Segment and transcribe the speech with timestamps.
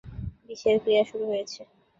[0.47, 1.61] বিষের ক্রিয়া শুরু হয়েছে।